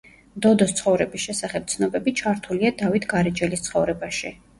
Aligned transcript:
დოდოს 0.43 0.71
ცხოვრების 0.77 1.25
შესახებ 1.25 1.67
ცნობები 1.73 2.13
ჩართულია 2.21 2.71
დავით 2.79 3.05
გარეჯელის 3.13 3.63
ცხოვრებაში. 3.69 4.33